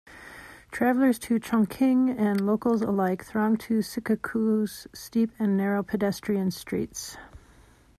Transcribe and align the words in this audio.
Travelers 0.71 1.19
to 1.19 1.39
Chongqing 1.39 2.17
and 2.17 2.41
locals 2.43 2.81
alike 2.81 3.23
throng 3.23 3.55
to 3.57 3.81
Ciqikou's 3.83 4.87
steep 4.93 5.29
and 5.37 5.55
narrow 5.55 5.83
pedestrian 5.83 6.49
streets. 6.49 7.17